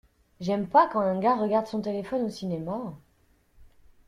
J'aime 0.39 0.65
pas 0.67 0.87
quand 0.87 1.01
un 1.01 1.19
gars 1.19 1.35
regarde 1.35 1.67
son 1.67 1.79
téléphone 1.79 2.23
au 2.23 2.29
cinéma. 2.31 2.97